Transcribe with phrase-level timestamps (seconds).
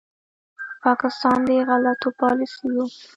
[0.73, 2.83] د پاکستان د غلطو پالیسیو